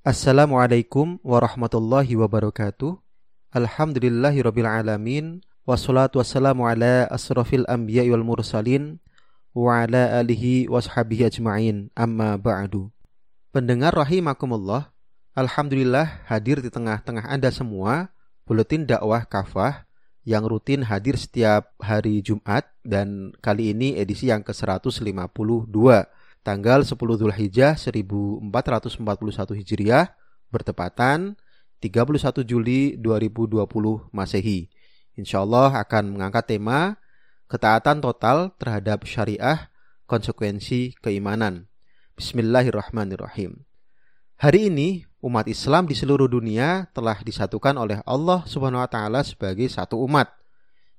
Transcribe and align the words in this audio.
Assalamualaikum 0.00 1.20
warahmatullahi 1.20 2.16
wabarakatuh. 2.16 2.96
Alhamdulillahirabbil 3.52 4.64
alamin 4.64 5.44
wassalatu 5.68 6.24
wassalamu 6.24 6.64
ala 6.64 7.04
asrafil 7.12 7.68
anbiya'i 7.68 8.08
wal 8.08 8.24
mursalin 8.24 8.96
wa 9.52 9.84
ala 9.84 10.24
alihi 10.24 10.72
washabihi 10.72 11.28
ajma'in 11.28 11.92
amma 11.92 12.40
ba'du. 12.40 12.88
Pendengar 13.52 13.92
rahimakumullah, 13.92 14.88
alhamdulillah 15.36 16.24
hadir 16.32 16.64
di 16.64 16.72
tengah-tengah 16.72 17.28
Anda 17.28 17.52
semua 17.52 18.08
buletin 18.48 18.88
dakwah 18.88 19.28
kafah 19.28 19.84
yang 20.24 20.48
rutin 20.48 20.80
hadir 20.80 21.20
setiap 21.20 21.76
hari 21.76 22.24
Jumat 22.24 22.72
dan 22.88 23.36
kali 23.44 23.76
ini 23.76 24.00
edisi 24.00 24.32
yang 24.32 24.40
ke-152 24.48 25.76
tanggal 26.40 26.80
10 26.84 26.96
Zulhijjah 26.96 27.76
1441 27.76 29.60
Hijriah 29.60 30.16
bertepatan 30.48 31.36
31 31.80 32.44
Juli 32.44 32.96
2020 32.96 33.64
Masehi. 34.12 34.68
Insya 35.16 35.44
Allah 35.44 35.80
akan 35.80 36.16
mengangkat 36.16 36.56
tema 36.56 36.96
ketaatan 37.48 38.00
total 38.00 38.52
terhadap 38.56 39.04
syariah 39.04 39.68
konsekuensi 40.08 40.96
keimanan. 41.00 41.68
Bismillahirrahmanirrahim. 42.16 43.64
Hari 44.40 44.72
ini 44.72 45.04
umat 45.20 45.44
Islam 45.48 45.84
di 45.84 45.92
seluruh 45.92 46.28
dunia 46.28 46.88
telah 46.96 47.20
disatukan 47.20 47.76
oleh 47.76 48.00
Allah 48.08 48.44
Subhanahu 48.48 48.80
wa 48.80 48.88
taala 48.88 49.20
sebagai 49.20 49.68
satu 49.68 50.00
umat. 50.08 50.32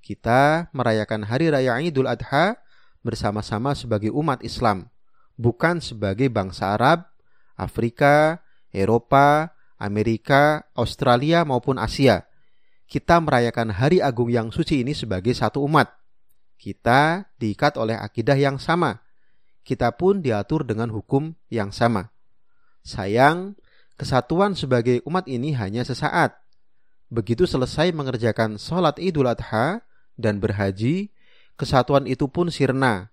Kita 0.01 0.69
merayakan 0.73 1.25
hari 1.25 1.49
raya 1.49 1.77
Idul 1.81 2.09
Adha 2.09 2.57
bersama-sama 3.01 3.73
sebagai 3.73 4.13
umat 4.13 4.41
Islam 4.45 4.89
bukan 5.35 5.79
sebagai 5.83 6.27
bangsa 6.31 6.75
Arab, 6.75 7.07
Afrika, 7.55 8.41
Eropa, 8.71 9.53
Amerika, 9.81 10.65
Australia 10.77 11.43
maupun 11.43 11.77
Asia. 11.81 12.25
Kita 12.85 13.23
merayakan 13.23 13.71
hari 13.71 14.03
agung 14.03 14.27
yang 14.27 14.51
suci 14.51 14.83
ini 14.83 14.91
sebagai 14.91 15.31
satu 15.31 15.63
umat. 15.63 15.89
Kita 16.59 17.23
diikat 17.39 17.79
oleh 17.79 17.95
akidah 17.97 18.35
yang 18.35 18.59
sama. 18.59 18.99
Kita 19.61 19.93
pun 19.95 20.19
diatur 20.19 20.65
dengan 20.67 20.91
hukum 20.91 21.31
yang 21.47 21.71
sama. 21.71 22.11
Sayang, 22.81 23.55
kesatuan 23.95 24.57
sebagai 24.57 24.99
umat 25.05 25.29
ini 25.29 25.53
hanya 25.53 25.85
sesaat. 25.85 26.35
Begitu 27.11 27.45
selesai 27.45 27.93
mengerjakan 27.93 28.57
sholat 28.57 28.97
idul 28.97 29.29
adha 29.29 29.85
dan 30.17 30.41
berhaji, 30.41 31.13
kesatuan 31.59 32.09
itu 32.09 32.25
pun 32.31 32.49
sirna 32.49 33.10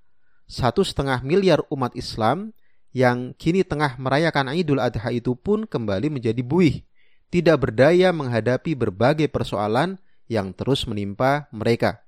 satu 0.48 0.80
setengah 0.80 1.20
miliar 1.20 1.60
umat 1.68 1.92
Islam 1.92 2.56
yang 2.96 3.36
kini 3.36 3.62
tengah 3.62 4.00
merayakan 4.00 4.56
Idul 4.56 4.80
Adha 4.80 5.12
itu 5.12 5.36
pun 5.36 5.68
kembali 5.68 6.08
menjadi 6.08 6.40
buih, 6.40 6.82
tidak 7.28 7.68
berdaya 7.68 8.10
menghadapi 8.16 8.72
berbagai 8.72 9.28
persoalan 9.28 10.00
yang 10.26 10.56
terus 10.56 10.88
menimpa 10.88 11.52
mereka. 11.52 12.00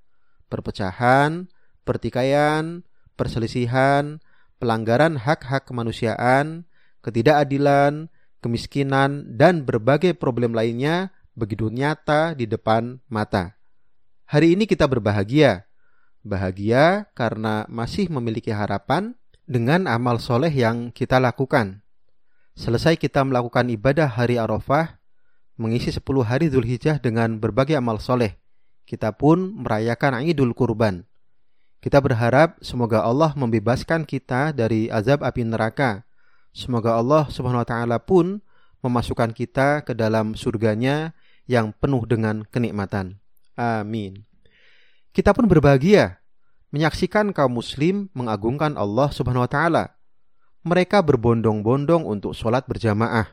Perpecahan, 0.48 1.52
pertikaian, 1.84 2.82
perselisihan, 3.14 4.24
pelanggaran 4.56 5.20
hak-hak 5.20 5.68
kemanusiaan, 5.68 6.64
ketidakadilan, 7.04 8.08
kemiskinan, 8.40 9.36
dan 9.36 9.68
berbagai 9.68 10.16
problem 10.16 10.56
lainnya 10.56 11.12
begitu 11.36 11.68
nyata 11.68 12.32
di 12.32 12.48
depan 12.48 12.98
mata. 13.06 13.54
Hari 14.26 14.56
ini 14.56 14.64
kita 14.64 14.88
berbahagia 14.88 15.69
Bahagia 16.20 17.08
karena 17.16 17.64
masih 17.72 18.12
memiliki 18.12 18.52
harapan 18.52 19.16
dengan 19.48 19.88
amal 19.88 20.20
soleh 20.20 20.52
yang 20.52 20.92
kita 20.92 21.16
lakukan. 21.16 21.80
Selesai 22.54 23.00
kita 23.00 23.24
melakukan 23.24 23.72
ibadah 23.72 24.04
hari 24.04 24.36
Arafah, 24.36 25.00
mengisi 25.56 25.88
10 25.88 26.04
hari 26.22 26.52
Zulhijjah 26.52 27.00
dengan 27.00 27.40
berbagai 27.40 27.80
amal 27.80 27.98
soleh. 27.98 28.36
Kita 28.84 29.16
pun 29.16 29.64
merayakan 29.64 30.20
Idul 30.22 30.52
Kurban. 30.52 31.08
Kita 31.80 32.04
berharap 32.04 32.60
semoga 32.60 33.00
Allah 33.00 33.32
membebaskan 33.32 34.04
kita 34.04 34.52
dari 34.52 34.92
azab 34.92 35.24
api 35.24 35.48
neraka. 35.48 36.04
Semoga 36.52 37.00
Allah 37.00 37.24
Subhanahu 37.32 37.64
wa 37.64 37.68
taala 37.68 37.96
pun 37.96 38.44
memasukkan 38.84 39.32
kita 39.32 39.88
ke 39.88 39.96
dalam 39.96 40.36
surganya 40.36 41.16
yang 41.48 41.72
penuh 41.72 42.04
dengan 42.04 42.44
kenikmatan. 42.44 43.16
Amin. 43.56 44.29
Kita 45.10 45.34
pun 45.34 45.50
berbahagia 45.50 46.22
menyaksikan 46.70 47.34
kaum 47.34 47.58
muslim 47.58 48.06
mengagungkan 48.14 48.78
Allah 48.78 49.10
Subhanahu 49.10 49.42
wa 49.42 49.50
taala. 49.50 49.84
Mereka 50.62 51.02
berbondong-bondong 51.02 52.06
untuk 52.06 52.36
sholat 52.36 52.68
berjamaah, 52.70 53.26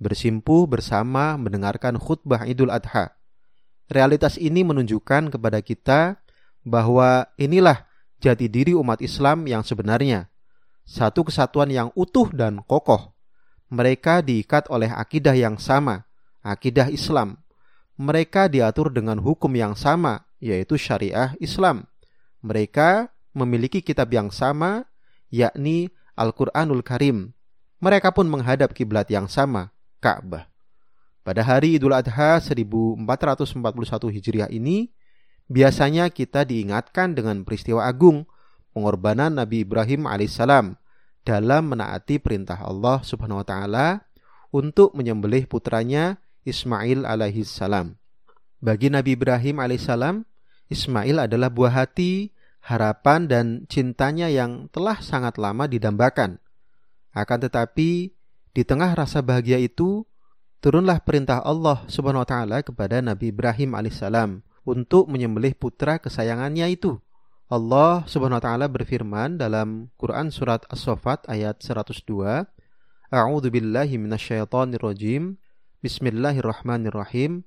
bersimpuh 0.00 0.64
bersama 0.64 1.36
mendengarkan 1.36 2.00
khutbah 2.00 2.48
Idul 2.48 2.72
Adha. 2.72 3.12
Realitas 3.90 4.38
ini 4.38 4.62
menunjukkan 4.62 5.34
kepada 5.34 5.60
kita 5.60 6.22
bahwa 6.62 7.26
inilah 7.36 7.84
jati 8.22 8.46
diri 8.46 8.72
umat 8.72 9.02
Islam 9.02 9.44
yang 9.50 9.66
sebenarnya. 9.66 10.30
Satu 10.86 11.26
kesatuan 11.26 11.68
yang 11.68 11.90
utuh 11.98 12.30
dan 12.30 12.62
kokoh. 12.64 13.12
Mereka 13.70 14.22
diikat 14.22 14.70
oleh 14.70 14.90
akidah 14.90 15.34
yang 15.34 15.58
sama, 15.58 16.06
akidah 16.42 16.86
Islam. 16.90 17.38
Mereka 17.98 18.48
diatur 18.48 18.94
dengan 18.94 19.18
hukum 19.18 19.50
yang 19.54 19.74
sama, 19.74 20.29
yaitu 20.40 20.74
syariah 20.80 21.36
Islam. 21.38 21.86
Mereka 22.40 23.12
memiliki 23.36 23.84
kitab 23.84 24.10
yang 24.10 24.32
sama, 24.32 24.88
yakni 25.30 25.92
Al-Quranul 26.18 26.82
Karim. 26.82 27.36
Mereka 27.78 28.12
pun 28.12 28.26
menghadap 28.26 28.72
kiblat 28.74 29.06
yang 29.08 29.28
sama, 29.28 29.72
Ka'bah. 30.02 30.48
Pada 31.20 31.44
hari 31.44 31.76
Idul 31.76 31.92
Adha 31.92 32.40
1441 32.40 33.04
Hijriah 34.08 34.48
ini, 34.48 34.90
biasanya 35.46 36.08
kita 36.08 36.48
diingatkan 36.48 37.12
dengan 37.12 37.44
peristiwa 37.44 37.84
agung 37.84 38.24
pengorbanan 38.72 39.36
Nabi 39.36 39.62
Ibrahim 39.62 40.08
alaihissalam 40.08 40.80
dalam 41.22 41.62
menaati 41.68 42.16
perintah 42.18 42.56
Allah 42.64 43.04
Subhanahu 43.04 43.44
wa 43.44 43.46
taala 43.46 43.86
untuk 44.50 44.96
menyembelih 44.96 45.44
putranya 45.44 46.18
Ismail 46.48 47.04
alaihissalam. 47.04 48.00
Bagi 48.60 48.88
Nabi 48.88 49.16
Ibrahim 49.16 49.60
alaihissalam, 49.60 50.24
Ismail 50.70 51.26
adalah 51.26 51.50
buah 51.50 51.82
hati, 51.82 52.30
harapan 52.62 53.26
dan 53.26 53.46
cintanya 53.66 54.30
yang 54.30 54.70
telah 54.70 55.02
sangat 55.02 55.36
lama 55.36 55.66
didambakan. 55.66 56.38
Akan 57.10 57.42
tetapi, 57.42 58.14
di 58.54 58.62
tengah 58.62 58.94
rasa 58.94 59.18
bahagia 59.18 59.58
itu, 59.58 60.06
turunlah 60.62 61.02
perintah 61.02 61.42
Allah 61.42 61.82
Subhanahu 61.90 62.22
wa 62.22 62.28
taala 62.28 62.62
kepada 62.62 63.02
Nabi 63.02 63.34
Ibrahim 63.34 63.74
alaihissalam 63.74 64.46
untuk 64.62 65.10
menyembelih 65.10 65.58
putra 65.58 65.98
kesayangannya 65.98 66.70
itu. 66.70 67.02
Allah 67.50 68.06
Subhanahu 68.06 68.38
wa 68.38 68.44
taala 68.46 68.66
berfirman 68.70 69.42
dalam 69.42 69.90
Quran 69.98 70.30
surat 70.30 70.62
As-Saffat 70.70 71.26
ayat 71.26 71.58
102, 71.58 72.46
A'udzu 73.10 73.50
billahi 73.50 73.98
minasyaitonir 73.98 74.78
rajim. 74.78 75.34
Bismillahirrahmanirrahim. 75.82 77.42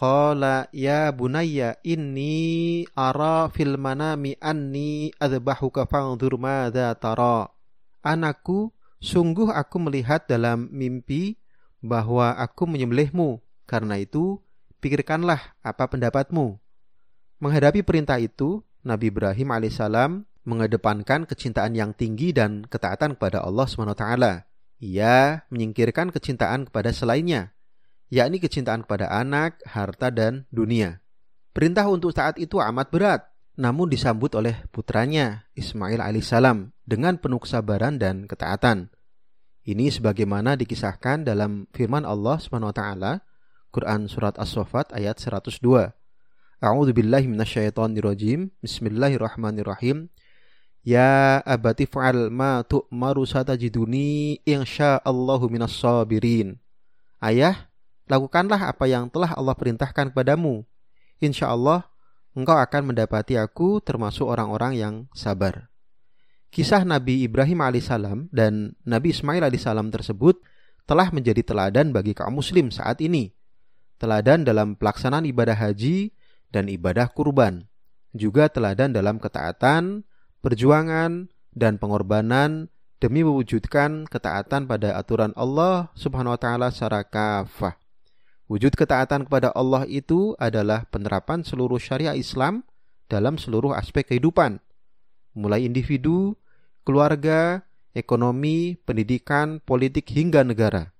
Qala 0.00 0.72
ya 0.72 1.12
bunayya 1.12 1.76
inni 1.84 2.88
ara 2.96 3.52
fil 3.52 3.76
manami 3.76 4.32
anni 4.40 5.12
adbahuka 5.20 5.84
fangdur 5.84 6.40
madza 6.40 6.96
tara. 6.96 7.52
Anakku, 8.00 8.72
sungguh 8.96 9.52
aku 9.52 9.76
melihat 9.76 10.24
dalam 10.24 10.72
mimpi 10.72 11.36
bahwa 11.84 12.32
aku 12.32 12.64
menyembelihmu. 12.64 13.44
Karena 13.68 14.00
itu, 14.00 14.40
pikirkanlah 14.80 15.60
apa 15.60 15.84
pendapatmu. 15.84 16.56
Menghadapi 17.44 17.84
perintah 17.84 18.16
itu, 18.16 18.64
Nabi 18.80 19.12
Ibrahim 19.12 19.52
alaihissalam 19.52 20.24
mengedepankan 20.48 21.28
kecintaan 21.28 21.76
yang 21.76 21.92
tinggi 21.92 22.32
dan 22.32 22.64
ketaatan 22.64 23.20
kepada 23.20 23.44
Allah 23.44 23.68
swt. 23.68 24.04
Ia 24.80 25.44
menyingkirkan 25.52 26.08
kecintaan 26.08 26.72
kepada 26.72 26.88
selainnya 26.88 27.52
yakni 28.10 28.42
kecintaan 28.42 28.84
kepada 28.84 29.08
anak, 29.08 29.62
harta, 29.64 30.10
dan 30.10 30.44
dunia. 30.50 30.98
Perintah 31.54 31.86
untuk 31.86 32.10
saat 32.10 32.36
itu 32.36 32.58
amat 32.58 32.90
berat, 32.90 33.22
namun 33.54 33.86
disambut 33.86 34.34
oleh 34.34 34.66
putranya 34.74 35.46
Ismail 35.54 36.02
alaihissalam 36.02 36.74
dengan 36.82 37.18
penuh 37.18 37.38
kesabaran 37.38 37.98
dan 37.98 38.26
ketaatan. 38.26 38.90
Ini 39.62 39.94
sebagaimana 39.94 40.58
dikisahkan 40.58 41.22
dalam 41.22 41.70
firman 41.70 42.02
Allah 42.02 42.42
SWT, 42.42 42.82
Quran 43.70 44.10
Surat 44.10 44.34
As-Sofat 44.34 44.90
ayat 44.90 45.22
102. 45.22 45.94
A'udzu 46.60 46.92
billahi 46.92 47.30
minasyaitonir 47.30 48.04
Bismillahirrahmanirrahim. 48.58 50.10
Ya 50.80 51.38
abati 51.44 51.84
fa'al 51.84 52.32
ma 52.32 52.64
tu'maru 52.64 53.28
satajiduni 53.28 54.40
insyaallahu 54.48 55.52
minas 55.52 55.76
sabirin. 55.76 56.56
Ayah, 57.20 57.69
lakukanlah 58.10 58.66
apa 58.66 58.90
yang 58.90 59.06
telah 59.06 59.38
Allah 59.38 59.54
perintahkan 59.54 60.10
kepadamu. 60.10 60.66
Insya 61.22 61.54
Allah, 61.54 61.86
engkau 62.34 62.58
akan 62.58 62.90
mendapati 62.90 63.38
aku 63.38 63.78
termasuk 63.78 64.26
orang-orang 64.26 64.74
yang 64.74 64.94
sabar. 65.14 65.70
Kisah 66.50 66.82
Nabi 66.82 67.22
Ibrahim 67.22 67.62
alaihissalam 67.62 68.26
dan 68.34 68.74
Nabi 68.82 69.14
Ismail 69.14 69.46
alaihissalam 69.46 69.94
tersebut 69.94 70.42
telah 70.82 71.14
menjadi 71.14 71.46
teladan 71.46 71.94
bagi 71.94 72.10
kaum 72.10 72.42
muslim 72.42 72.74
saat 72.74 72.98
ini. 72.98 73.30
Teladan 74.02 74.42
dalam 74.42 74.74
pelaksanaan 74.74 75.22
ibadah 75.30 75.54
haji 75.54 76.10
dan 76.50 76.66
ibadah 76.66 77.06
kurban. 77.14 77.70
Juga 78.10 78.50
teladan 78.50 78.90
dalam 78.90 79.22
ketaatan, 79.22 80.02
perjuangan, 80.42 81.30
dan 81.54 81.78
pengorbanan 81.78 82.66
demi 82.98 83.22
mewujudkan 83.22 84.10
ketaatan 84.10 84.66
pada 84.66 84.98
aturan 84.98 85.30
Allah 85.38 85.94
Subhanahu 85.94 86.34
wa 86.34 86.40
taala 86.40 86.74
secara 86.74 87.06
kafah. 87.06 87.78
Wujud 88.50 88.74
ketaatan 88.74 89.30
kepada 89.30 89.54
Allah 89.54 89.86
itu 89.86 90.34
adalah 90.34 90.82
penerapan 90.90 91.46
seluruh 91.46 91.78
syariat 91.78 92.18
Islam 92.18 92.66
dalam 93.06 93.38
seluruh 93.38 93.70
aspek 93.78 94.10
kehidupan, 94.10 94.58
mulai 95.38 95.70
individu, 95.70 96.34
keluarga, 96.82 97.62
ekonomi, 97.94 98.74
pendidikan, 98.82 99.62
politik 99.62 100.10
hingga 100.10 100.42
negara. 100.42 100.90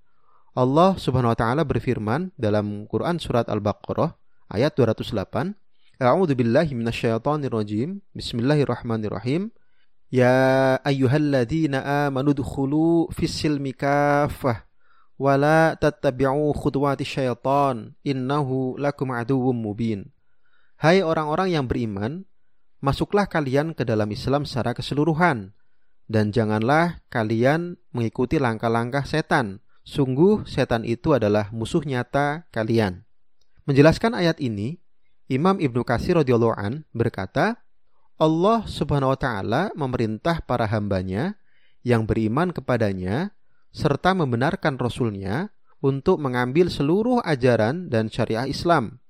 Allah 0.54 0.94
Subhanahu 0.94 1.34
wa 1.34 1.38
taala 1.38 1.66
berfirman 1.66 2.30
dalam 2.38 2.86
Quran 2.86 3.18
surat 3.18 3.50
Al-Baqarah 3.50 4.14
ayat 4.46 4.78
208, 4.78 5.50
A'udzu 5.98 6.38
billahi 6.38 6.70
minasyaitonir 6.78 7.50
rajim. 7.50 7.98
Bismillahirrahmanirrahim. 8.14 9.50
Ya 10.06 10.78
ayyuhalladzina 10.86 12.06
amanu 12.06 12.30
dkhulu 12.30 13.10
fis 13.10 13.34
silmi 13.34 13.74
kaffah 13.74 14.69
wa 15.20 15.36
la 15.36 15.76
tattabi'u 15.76 16.56
khutuwati 16.56 17.04
syaitan 17.04 17.92
innahu 18.00 18.80
lakum 18.80 19.12
aduwwum 19.12 19.52
mubin. 19.52 20.08
Hai 20.80 21.04
orang-orang 21.04 21.52
yang 21.52 21.68
beriman, 21.68 22.24
masuklah 22.80 23.28
kalian 23.28 23.76
ke 23.76 23.84
dalam 23.84 24.08
Islam 24.08 24.48
secara 24.48 24.72
keseluruhan, 24.72 25.52
dan 26.08 26.32
janganlah 26.32 27.04
kalian 27.12 27.76
mengikuti 27.92 28.40
langkah-langkah 28.40 29.04
setan. 29.04 29.60
Sungguh 29.84 30.48
setan 30.48 30.88
itu 30.88 31.12
adalah 31.12 31.52
musuh 31.52 31.84
nyata 31.84 32.48
kalian. 32.48 33.04
Menjelaskan 33.68 34.16
ayat 34.16 34.40
ini, 34.40 34.80
Imam 35.28 35.60
Ibnu 35.60 35.84
Katsir 35.84 36.16
radhiyallahu 36.16 36.56
an 36.56 36.88
berkata, 36.96 37.60
Allah 38.16 38.64
Subhanahu 38.64 39.12
wa 39.12 39.20
taala 39.20 39.62
memerintah 39.76 40.40
para 40.44 40.64
hambanya 40.64 41.36
yang 41.84 42.08
beriman 42.08 42.52
kepadanya 42.52 43.32
serta 43.70 44.14
membenarkan 44.14 44.76
rasulnya 44.76 45.54
untuk 45.80 46.20
mengambil 46.20 46.68
seluruh 46.68 47.22
ajaran 47.24 47.88
dan 47.88 48.10
syariah 48.12 48.50
Islam 48.50 49.00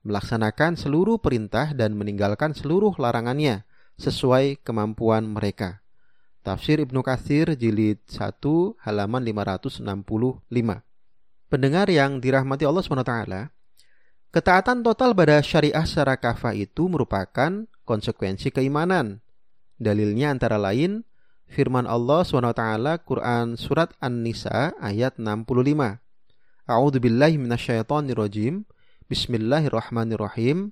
melaksanakan 0.00 0.80
seluruh 0.80 1.20
perintah 1.20 1.76
dan 1.76 1.92
meninggalkan 1.92 2.56
seluruh 2.56 2.96
larangannya 2.96 3.68
sesuai 4.00 4.64
kemampuan 4.64 5.28
mereka. 5.28 5.84
Tafsir 6.40 6.80
Ibnu 6.80 7.04
Katsir 7.04 7.52
jilid 7.52 8.00
1 8.08 8.40
halaman 8.80 9.20
565. 9.20 9.84
Pendengar 11.52 11.86
yang 11.92 12.16
dirahmati 12.16 12.64
Allah 12.64 12.80
SWT, 12.80 13.14
ketaatan 14.32 14.80
total 14.80 15.12
pada 15.12 15.44
syariah 15.44 15.84
secara 15.84 16.16
kafah 16.16 16.56
itu 16.56 16.88
merupakan 16.88 17.68
konsekuensi 17.84 18.48
keimanan. 18.48 19.20
Dalilnya 19.76 20.32
antara 20.32 20.56
lain 20.56 21.04
firman 21.50 21.84
Allah 21.84 22.22
SWT 22.22 22.62
Quran 23.02 23.58
Surat 23.58 23.90
An-Nisa 23.98 24.70
ayat 24.78 25.18
65. 25.18 25.98
A'udzu 26.70 27.02
billahi 27.02 27.36
minasyaitonir 27.42 28.14
rajim. 28.14 28.62
Bismillahirrahmanirrahim. 29.10 30.70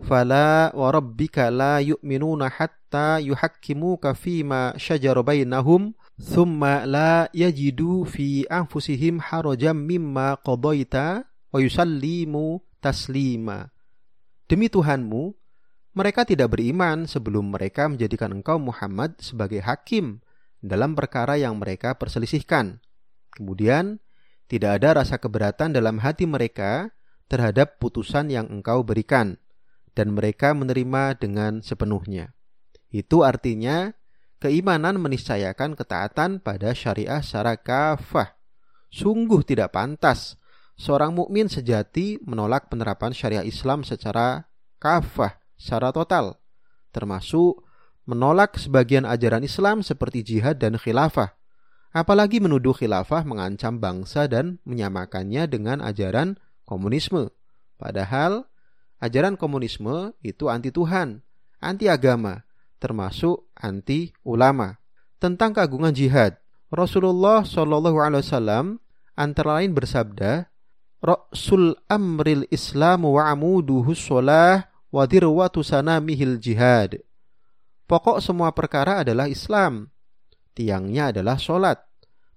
Fala 0.00 0.72
wa 0.74 0.88
rabbika 0.90 1.52
la 1.52 1.78
yu'minuna 1.78 2.50
hatta 2.50 3.20
yuhakkimuka 3.22 4.16
fima 4.16 4.74
syajara 4.74 5.22
bainahum 5.22 5.94
thumma 6.18 6.82
la 6.88 7.28
yajidu 7.30 8.02
fi 8.08 8.48
anfusihim 8.50 9.20
harajan 9.22 9.76
mimma 9.76 10.40
qadaita 10.42 11.28
wa 11.52 11.58
yusallimu 11.60 12.64
taslima. 12.82 13.70
Demi 14.48 14.72
Tuhanmu, 14.72 15.36
mereka 15.94 16.26
tidak 16.26 16.58
beriman 16.58 17.06
sebelum 17.06 17.54
mereka 17.54 17.86
menjadikan 17.86 18.34
engkau 18.34 18.58
Muhammad 18.58 19.14
sebagai 19.22 19.62
hakim 19.62 20.18
dalam 20.58 20.98
perkara 20.98 21.38
yang 21.38 21.54
mereka 21.54 21.94
perselisihkan. 21.94 22.82
Kemudian, 23.30 24.02
tidak 24.50 24.82
ada 24.82 25.00
rasa 25.02 25.22
keberatan 25.22 25.70
dalam 25.70 26.02
hati 26.02 26.26
mereka 26.26 26.90
terhadap 27.30 27.78
putusan 27.78 28.28
yang 28.28 28.50
engkau 28.50 28.82
berikan, 28.82 29.38
dan 29.94 30.12
mereka 30.12 30.52
menerima 30.52 31.16
dengan 31.16 31.62
sepenuhnya. 31.62 32.34
Itu 32.90 33.22
artinya 33.22 33.94
keimanan 34.42 34.98
meniscayakan 34.98 35.78
ketaatan 35.78 36.42
pada 36.42 36.74
syariah 36.74 37.22
secara 37.22 37.54
kafah. 37.56 38.34
Sungguh 38.90 39.42
tidak 39.46 39.74
pantas 39.74 40.38
seorang 40.74 41.14
mukmin 41.14 41.46
sejati 41.46 42.18
menolak 42.22 42.70
penerapan 42.70 43.14
syariah 43.14 43.46
Islam 43.46 43.86
secara 43.86 44.46
kafah, 44.82 45.43
secara 45.58 45.90
total, 45.90 46.38
termasuk 46.90 47.64
menolak 48.04 48.60
sebagian 48.60 49.08
ajaran 49.08 49.44
Islam 49.44 49.80
seperti 49.80 50.24
jihad 50.24 50.60
dan 50.60 50.76
khilafah. 50.76 51.32
Apalagi 51.94 52.42
menuduh 52.42 52.74
khilafah 52.74 53.22
mengancam 53.22 53.78
bangsa 53.78 54.26
dan 54.26 54.58
menyamakannya 54.66 55.46
dengan 55.46 55.78
ajaran 55.78 56.34
komunisme. 56.66 57.30
Padahal 57.78 58.50
ajaran 58.98 59.38
komunisme 59.38 60.12
itu 60.20 60.50
anti 60.50 60.74
Tuhan, 60.74 61.22
anti 61.62 61.86
agama, 61.86 62.42
termasuk 62.82 63.46
anti 63.54 64.10
ulama. 64.26 64.76
Tentang 65.22 65.54
keagungan 65.54 65.94
jihad, 65.94 66.36
Rasulullah 66.68 67.46
Wasallam 67.46 68.82
antara 69.14 69.62
lain 69.62 69.72
bersabda, 69.72 70.50
Rasul 70.98 71.78
amril 71.86 72.48
Islam 72.50 73.06
wa 73.06 73.28
amuduhu 73.30 73.94
sholah 73.94 74.73
wa 74.94 75.10
dirwatu 75.10 75.66
sanamihil 75.66 76.38
jihad. 76.38 77.02
Pokok 77.90 78.22
semua 78.22 78.54
perkara 78.54 79.02
adalah 79.02 79.26
Islam. 79.26 79.90
Tiangnya 80.54 81.10
adalah 81.10 81.34
sholat. 81.34 81.82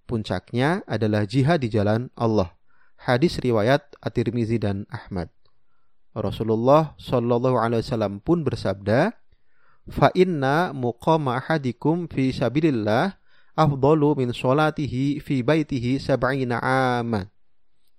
Puncaknya 0.10 0.82
adalah 0.90 1.30
jihad 1.30 1.62
di 1.62 1.70
jalan 1.70 2.10
Allah. 2.18 2.58
Hadis 2.98 3.38
riwayat 3.38 3.94
At-Tirmizi 4.02 4.58
dan 4.58 4.90
Ahmad. 4.90 5.30
Rasulullah 6.18 6.98
Shallallahu 6.98 7.62
Alaihi 7.62 7.86
Wasallam 7.86 8.26
pun 8.26 8.42
bersabda, 8.42 9.14
"Fa 9.86 10.10
inna 10.18 10.74
muqama 10.74 11.38
ahadikum 11.38 12.10
fi 12.10 12.34
sabilillah 12.34 13.22
afdalu 13.54 14.26
min 14.26 14.34
sholatihi 14.34 15.22
fi 15.22 15.46
baitihi 15.46 16.02
sab'ina 16.02 16.58
aman." 16.98 17.30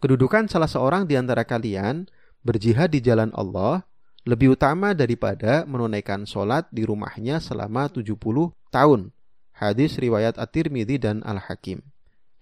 Kedudukan 0.03 0.51
salah 0.51 0.67
seorang 0.67 1.07
di 1.07 1.15
antara 1.15 1.47
kalian 1.47 2.11
berjihad 2.43 2.91
di 2.91 2.99
jalan 2.99 3.31
Allah 3.39 3.87
lebih 4.29 4.61
utama 4.61 4.93
daripada 4.93 5.65
menunaikan 5.65 6.29
sholat 6.29 6.69
di 6.69 6.85
rumahnya 6.85 7.41
selama 7.41 7.89
70 7.89 8.13
tahun. 8.69 9.09
Hadis 9.57 9.97
riwayat 9.97 10.37
At-Tirmidzi 10.37 11.01
dan 11.01 11.25
Al-Hakim. 11.25 11.81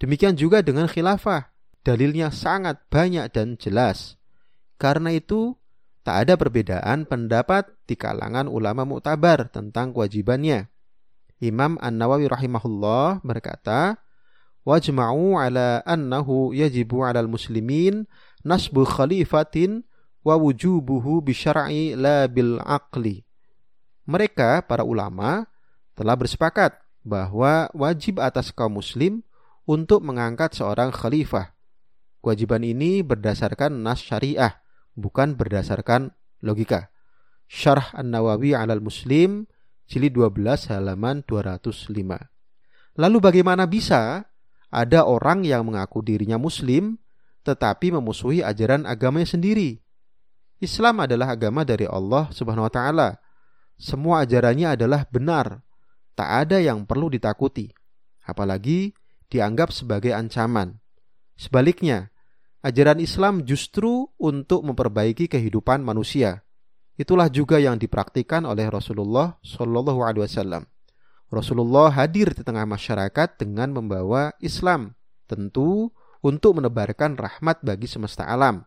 Demikian 0.02 0.34
juga 0.34 0.66
dengan 0.66 0.90
khilafah. 0.90 1.54
Dalilnya 1.86 2.34
sangat 2.34 2.82
banyak 2.90 3.30
dan 3.30 3.54
jelas. 3.54 4.18
Karena 4.82 5.14
itu, 5.14 5.54
tak 6.02 6.26
ada 6.26 6.34
perbedaan 6.34 7.06
pendapat 7.06 7.70
di 7.86 7.94
kalangan 7.94 8.50
ulama 8.50 8.82
muktabar 8.82 9.46
tentang 9.46 9.94
kewajibannya. 9.94 10.66
Imam 11.38 11.78
An-Nawawi 11.78 12.26
rahimahullah 12.26 13.22
berkata, 13.22 14.02
"Wajma'u 14.66 15.38
ala 15.38 15.86
annahu 15.86 16.50
yajibu 16.50 17.06
'alal 17.06 17.30
muslimin 17.30 18.10
nasbu 18.42 18.82
khalifatin 18.82 19.85
wa 20.26 20.34
wujubuhu 20.34 21.22
bisyar'i 21.22 21.94
la 21.94 22.26
bil 22.26 22.58
aqli." 22.66 23.22
Mereka 24.10 24.66
para 24.66 24.82
ulama 24.82 25.46
telah 25.94 26.18
bersepakat 26.18 26.74
bahwa 27.06 27.70
wajib 27.70 28.18
atas 28.18 28.50
kaum 28.50 28.82
muslim 28.82 29.22
untuk 29.62 30.02
mengangkat 30.02 30.58
seorang 30.58 30.90
khalifah 30.90 31.56
Kewajiban 32.26 32.66
ini 32.66 33.06
berdasarkan 33.06 33.86
nas 33.86 34.02
syariah, 34.02 34.58
bukan 34.98 35.38
berdasarkan 35.38 36.10
logika. 36.42 36.90
Syarh 37.46 37.94
An-Nawawi 37.94 38.50
'alal 38.50 38.82
Muslim 38.82 39.46
jilid 39.86 40.18
12 40.18 40.74
halaman 40.74 41.22
205. 41.22 41.86
Lalu 42.98 43.18
bagaimana 43.22 43.70
bisa 43.70 44.26
ada 44.74 45.06
orang 45.06 45.46
yang 45.46 45.62
mengaku 45.70 46.02
dirinya 46.02 46.34
muslim 46.34 46.98
tetapi 47.46 47.94
memusuhi 47.94 48.42
ajaran 48.42 48.90
agamanya 48.90 49.30
sendiri? 49.30 49.85
Islam 50.56 51.04
adalah 51.04 51.36
agama 51.36 51.68
dari 51.68 51.84
Allah 51.84 52.32
Subhanahu 52.32 52.64
wa 52.64 52.72
taala. 52.72 53.08
Semua 53.76 54.24
ajarannya 54.24 54.72
adalah 54.72 55.04
benar. 55.08 55.60
Tak 56.16 56.48
ada 56.48 56.56
yang 56.56 56.88
perlu 56.88 57.12
ditakuti, 57.12 57.68
apalagi 58.24 58.96
dianggap 59.28 59.68
sebagai 59.68 60.16
ancaman. 60.16 60.80
Sebaliknya, 61.36 62.08
ajaran 62.64 63.04
Islam 63.04 63.44
justru 63.44 64.08
untuk 64.16 64.64
memperbaiki 64.64 65.28
kehidupan 65.28 65.84
manusia. 65.84 66.40
Itulah 66.96 67.28
juga 67.28 67.60
yang 67.60 67.76
dipraktikkan 67.76 68.48
oleh 68.48 68.64
Rasulullah 68.72 69.36
Shallallahu 69.44 70.00
Alaihi 70.00 70.24
Wasallam. 70.24 70.64
Rasulullah 71.28 71.92
hadir 71.92 72.32
di 72.32 72.40
tengah 72.40 72.64
masyarakat 72.64 73.36
dengan 73.36 73.76
membawa 73.76 74.32
Islam. 74.40 74.96
Tentu 75.28 75.92
untuk 76.24 76.56
menebarkan 76.56 77.20
rahmat 77.20 77.60
bagi 77.60 77.84
semesta 77.84 78.24
alam. 78.24 78.64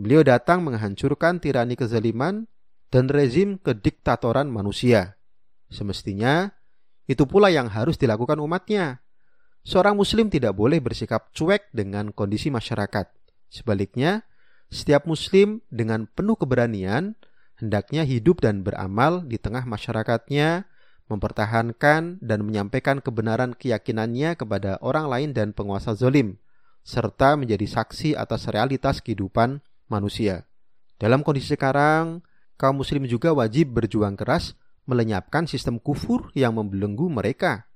Beliau 0.00 0.24
datang 0.24 0.64
menghancurkan 0.64 1.44
tirani 1.44 1.76
kezaliman 1.76 2.48
dan 2.88 3.04
rezim 3.12 3.60
kediktatoran 3.60 4.48
manusia. 4.48 5.20
Semestinya, 5.68 6.56
itu 7.04 7.28
pula 7.28 7.52
yang 7.52 7.68
harus 7.68 8.00
dilakukan 8.00 8.40
umatnya. 8.40 9.04
Seorang 9.60 9.92
muslim 9.92 10.32
tidak 10.32 10.56
boleh 10.56 10.80
bersikap 10.80 11.28
cuek 11.36 11.68
dengan 11.76 12.16
kondisi 12.16 12.48
masyarakat. 12.48 13.12
Sebaliknya, 13.52 14.24
setiap 14.72 15.04
muslim 15.04 15.60
dengan 15.68 16.08
penuh 16.08 16.40
keberanian 16.40 17.12
hendaknya 17.60 18.08
hidup 18.08 18.40
dan 18.40 18.64
beramal 18.64 19.20
di 19.28 19.36
tengah 19.36 19.68
masyarakatnya, 19.68 20.64
mempertahankan 21.12 22.24
dan 22.24 22.40
menyampaikan 22.48 23.04
kebenaran 23.04 23.52
keyakinannya 23.52 24.32
kepada 24.40 24.80
orang 24.80 25.12
lain 25.12 25.30
dan 25.36 25.52
penguasa 25.52 25.92
zolim, 25.92 26.40
serta 26.88 27.36
menjadi 27.36 27.68
saksi 27.68 28.16
atas 28.16 28.48
realitas 28.48 29.04
kehidupan 29.04 29.60
manusia. 29.90 30.46
Dalam 30.96 31.26
kondisi 31.26 31.52
sekarang, 31.52 32.22
kaum 32.54 32.80
muslim 32.80 33.04
juga 33.10 33.34
wajib 33.34 33.74
berjuang 33.74 34.14
keras 34.14 34.54
melenyapkan 34.86 35.44
sistem 35.50 35.82
kufur 35.82 36.30
yang 36.32 36.56
membelenggu 36.56 37.10
mereka, 37.10 37.68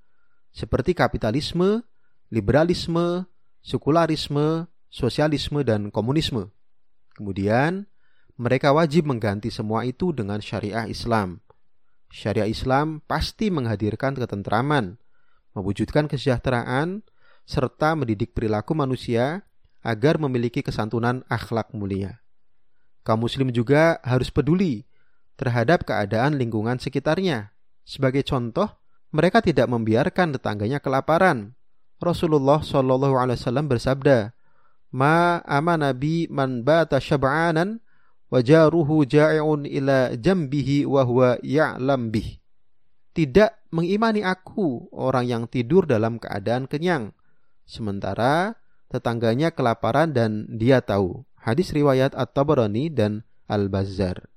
seperti 0.54 0.94
kapitalisme, 0.94 1.83
liberalisme, 2.30 3.26
sekularisme, 3.61 4.71
sosialisme, 4.88 5.66
dan 5.66 5.90
komunisme. 5.90 6.54
Kemudian, 7.14 7.90
mereka 8.35 8.75
wajib 8.75 9.06
mengganti 9.06 9.50
semua 9.50 9.87
itu 9.87 10.11
dengan 10.11 10.42
syariah 10.42 10.90
Islam. 10.90 11.38
Syariah 12.11 12.50
Islam 12.50 13.02
pasti 13.06 13.50
menghadirkan 13.50 14.14
ketentraman, 14.14 14.99
mewujudkan 15.54 16.11
kesejahteraan, 16.11 17.02
serta 17.47 17.94
mendidik 17.94 18.35
perilaku 18.35 18.75
manusia 18.75 19.47
agar 19.85 20.17
memiliki 20.17 20.64
kesantunan 20.64 21.21
akhlak 21.29 21.71
mulia. 21.76 22.25
Kaum 23.05 23.21
muslim 23.29 23.53
juga 23.53 24.00
harus 24.00 24.33
peduli 24.33 24.88
terhadap 25.37 25.85
keadaan 25.85 26.41
lingkungan 26.41 26.81
sekitarnya. 26.81 27.53
Sebagai 27.85 28.25
contoh, 28.25 28.73
mereka 29.12 29.45
tidak 29.45 29.69
membiarkan 29.69 30.41
tetangganya 30.41 30.81
kelaparan. 30.81 31.53
Rasulullah 32.00 32.64
Shallallahu 32.64 33.21
Alaihi 33.21 33.38
Wasallam 33.38 33.69
bersabda, 33.69 34.33
"Ma 34.88 35.45
ama 35.45 35.76
nabi 35.76 36.26
man 36.33 36.64
bata 36.64 36.97
syab'anan 36.97 37.85
wajaruhu 38.33 39.05
ja'i'un 39.05 39.69
ila 39.69 40.17
jambihi 40.17 40.88
wa 40.88 41.05
huwa 41.05 41.37
ya'lam 41.45 42.09
bih." 42.09 42.41
Tidak 43.14 43.71
mengimani 43.71 44.26
aku 44.26 44.91
orang 44.91 45.29
yang 45.29 45.45
tidur 45.47 45.87
dalam 45.87 46.19
keadaan 46.19 46.67
kenyang, 46.67 47.14
sementara 47.62 48.59
tetangganya 48.95 49.51
kelaparan 49.51 50.15
dan 50.15 50.47
dia 50.47 50.79
tahu. 50.79 51.27
Hadis 51.35 51.75
riwayat 51.75 52.15
At-Tabarani 52.15 52.95
dan 52.95 53.27
Al-Bazzar. 53.51 54.31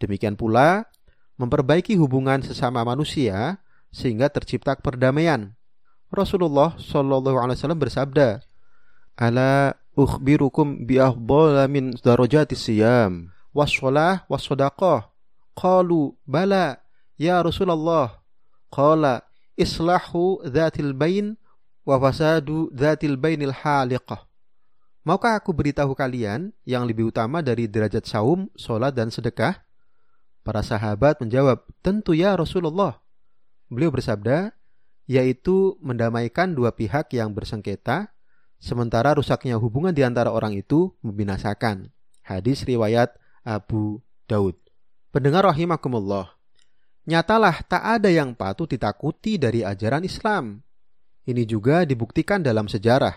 Demikian 0.00 0.40
pula 0.40 0.88
memperbaiki 1.36 2.00
hubungan 2.00 2.40
sesama 2.40 2.80
manusia 2.80 3.60
sehingga 3.92 4.32
tercipta 4.32 4.76
perdamaian. 4.80 5.52
Rasulullah 6.10 6.74
Shallallahu 6.80 7.38
alaihi 7.38 7.56
wasallam 7.60 7.80
bersabda, 7.80 8.42
"Ala 9.14 9.78
ukhbirukum 9.94 10.88
bi 10.88 10.98
min 11.70 11.94
darajati 11.96 12.58
siyam 12.58 13.30
wassalah 13.54 14.26
wassadaqah." 14.26 15.06
Qalu, 15.54 16.16
"Bala 16.26 16.82
ya 17.14 17.40
Rasulullah." 17.40 18.20
Qala, 18.68 19.22
"Islahu 19.54 20.42
dzatil 20.44 20.92
bain 20.92 21.39
wa 21.90 21.98
fasadu 21.98 22.70
dzatil 22.70 23.18
bainil 23.18 23.50
haliqah. 23.50 24.22
Maukah 25.02 25.34
aku 25.34 25.50
beritahu 25.50 25.90
kalian 25.98 26.54
yang 26.62 26.86
lebih 26.86 27.10
utama 27.10 27.42
dari 27.42 27.66
derajat 27.66 28.06
saum, 28.06 28.46
sholat, 28.54 28.94
dan 28.94 29.10
sedekah? 29.10 29.58
Para 30.46 30.62
sahabat 30.62 31.18
menjawab, 31.18 31.66
tentu 31.82 32.14
ya 32.14 32.38
Rasulullah. 32.38 33.02
Beliau 33.66 33.90
bersabda, 33.90 34.54
yaitu 35.10 35.74
mendamaikan 35.82 36.54
dua 36.54 36.70
pihak 36.70 37.10
yang 37.16 37.34
bersengketa, 37.34 38.14
sementara 38.62 39.16
rusaknya 39.16 39.58
hubungan 39.58 39.90
di 39.90 40.06
antara 40.06 40.30
orang 40.30 40.54
itu 40.54 40.94
membinasakan. 41.02 41.90
Hadis 42.22 42.62
riwayat 42.62 43.16
Abu 43.42 44.04
Daud. 44.30 44.54
Pendengar 45.10 45.48
rahimakumullah, 45.48 46.38
nyatalah 47.08 47.66
tak 47.66 47.82
ada 47.82 48.12
yang 48.12 48.36
patut 48.36 48.70
ditakuti 48.70 49.40
dari 49.40 49.66
ajaran 49.66 50.06
Islam. 50.06 50.62
Ini 51.28 51.44
juga 51.44 51.84
dibuktikan 51.84 52.40
dalam 52.40 52.68
sejarah. 52.70 53.12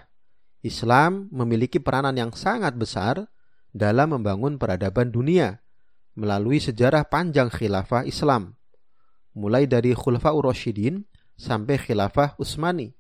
Islam 0.64 1.28
memiliki 1.32 1.80
peranan 1.80 2.16
yang 2.16 2.32
sangat 2.32 2.76
besar 2.80 3.28
dalam 3.74 4.16
membangun 4.16 4.56
peradaban 4.56 5.12
dunia 5.12 5.60
melalui 6.14 6.62
sejarah 6.62 7.10
panjang 7.10 7.50
khilafah 7.50 8.06
Islam, 8.06 8.54
mulai 9.34 9.66
dari 9.66 9.98
Khulafa 9.98 10.30
Rasyidin 10.32 11.04
sampai 11.36 11.82
khilafah 11.82 12.38
Utsmani. 12.38 12.94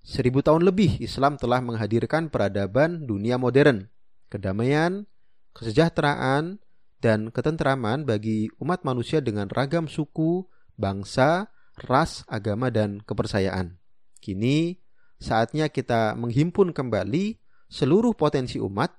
Seribu 0.00 0.40
tahun 0.40 0.64
lebih 0.64 0.96
Islam 1.04 1.36
telah 1.36 1.60
menghadirkan 1.60 2.32
peradaban 2.32 3.04
dunia 3.04 3.36
modern, 3.36 3.92
kedamaian, 4.32 5.04
kesejahteraan, 5.52 6.56
dan 7.00 7.28
ketentraman 7.32 8.08
bagi 8.08 8.48
umat 8.60 8.84
manusia 8.84 9.20
dengan 9.20 9.48
ragam 9.48 9.88
suku, 9.88 10.48
bangsa, 10.76 11.52
ras, 11.84 12.24
agama, 12.28 12.72
dan 12.72 13.04
kepercayaan. 13.04 13.79
Kini 14.20 14.76
saatnya 15.16 15.72
kita 15.72 16.14
menghimpun 16.16 16.76
kembali 16.76 17.40
seluruh 17.72 18.12
potensi 18.12 18.60
umat 18.60 18.92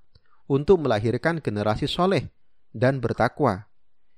untuk 0.50 0.84
melahirkan 0.84 1.40
generasi 1.40 1.86
soleh 1.86 2.28
dan 2.74 3.00
bertakwa. 3.00 3.70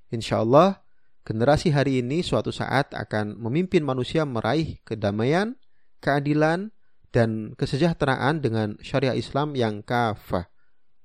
Insya 0.09 0.41
Allah, 0.41 0.81
generasi 1.27 1.69
hari 1.69 2.01
ini 2.01 2.25
suatu 2.25 2.49
saat 2.49 2.93
akan 2.95 3.37
memimpin 3.37 3.85
manusia 3.85 4.23
meraih 4.25 4.81
kedamaian, 4.85 5.59
keadilan, 6.01 6.73
dan 7.13 7.53
kesejahteraan 7.53 8.41
dengan 8.41 8.75
syariah 8.81 9.13
Islam 9.13 9.53
yang 9.53 9.85
kafah. 9.85 10.49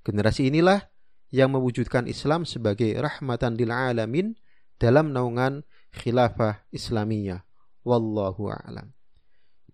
Generasi 0.03 0.49
inilah 0.49 0.89
yang 1.29 1.53
mewujudkan 1.53 2.09
Islam 2.09 2.49
sebagai 2.49 2.97
rahmatan 2.97 3.61
lil 3.61 3.69
alamin 3.69 4.33
dalam 4.81 5.13
naungan 5.13 5.69
khilafah 5.93 6.65
Islamiyah. 6.73 7.45
Wallahu 7.85 8.49
a'lam. 8.49 8.98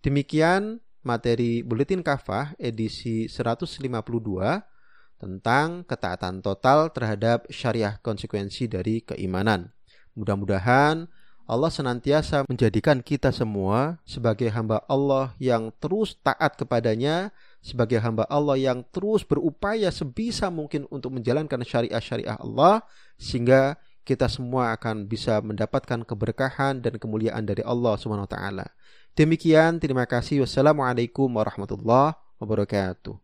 Demikian 0.05 0.85
materi 1.01 1.65
Buletin 1.65 2.05
Kafah 2.05 2.53
edisi 2.61 3.25
152 3.25 3.81
tentang 5.17 5.81
ketaatan 5.89 6.45
total 6.45 6.93
terhadap 6.93 7.49
syariah 7.49 7.97
konsekuensi 8.05 8.69
dari 8.69 9.01
keimanan. 9.01 9.73
Mudah-mudahan 10.13 11.09
Allah 11.49 11.73
senantiasa 11.73 12.45
menjadikan 12.45 13.01
kita 13.01 13.33
semua 13.33 13.97
sebagai 14.05 14.53
hamba 14.53 14.85
Allah 14.93 15.33
yang 15.41 15.73
terus 15.81 16.21
taat 16.21 16.53
kepadanya, 16.61 17.33
sebagai 17.65 17.97
hamba 17.97 18.29
Allah 18.29 18.61
yang 18.61 18.85
terus 18.93 19.25
berupaya 19.25 19.89
sebisa 19.89 20.53
mungkin 20.53 20.85
untuk 20.93 21.17
menjalankan 21.17 21.65
syariah-syariah 21.65 22.37
Allah, 22.45 22.85
sehingga 23.17 23.81
kita 24.05 24.29
semua 24.29 24.77
akan 24.77 25.09
bisa 25.09 25.41
mendapatkan 25.41 26.05
keberkahan 26.05 26.85
dan 26.85 27.01
kemuliaan 27.01 27.43
dari 27.49 27.65
Allah 27.65 27.97
Subhanahu 27.97 28.29
wa 28.29 28.33
taala. 28.37 28.67
Demikian, 29.17 29.81
terima 29.81 30.05
kasih. 30.05 30.45
Wassalamualaikum 30.45 31.33
warahmatullahi 31.33 32.13
wabarakatuh. 32.37 33.24